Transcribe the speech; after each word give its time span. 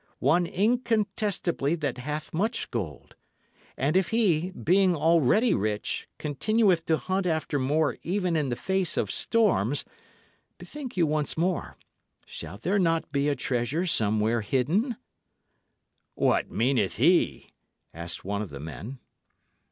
One 0.17 0.47
incontestably 0.47 1.75
that 1.75 1.99
hath 1.99 2.33
much 2.33 2.71
gold. 2.71 3.13
And 3.77 3.95
if 3.95 4.09
he, 4.09 4.49
being 4.49 4.95
already 4.95 5.53
rich, 5.53 6.07
continueth 6.17 6.85
to 6.87 6.97
hunt 6.97 7.27
after 7.27 7.59
more 7.59 7.99
even 8.01 8.35
in 8.35 8.49
the 8.49 8.55
face 8.55 8.97
of 8.97 9.11
storms 9.11 9.85
bethink 10.57 10.97
you 10.97 11.05
once 11.05 11.37
more 11.37 11.77
shall 12.25 12.57
there 12.57 12.79
not 12.79 13.11
be 13.11 13.27
a 13.29 13.35
treasure 13.35 13.85
somewhere 13.85 14.41
hidden?" 14.41 14.95
"What 16.15 16.49
meaneth 16.49 16.95
he?" 16.95 17.51
asked 17.93 18.25
one 18.25 18.41
of 18.41 18.49
the 18.49 18.59
men. 18.59 18.97